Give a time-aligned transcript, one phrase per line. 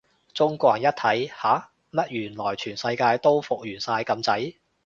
[0.33, 1.69] 中國人一睇，吓？
[1.91, 4.55] 乜原來全世界都復原晒咁滯？